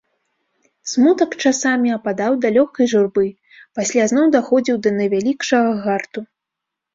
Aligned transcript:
Смутак 0.93 1.31
часамі 1.49 1.89
ападаў 1.97 2.33
да 2.45 2.51
лёгкай 2.55 2.89
журбы, 2.93 3.25
пасля 3.81 4.03
зноў 4.13 4.25
даходзіў 4.37 4.75
да 4.89 4.95
найвялікшага 4.97 5.71
гарту. 5.87 6.19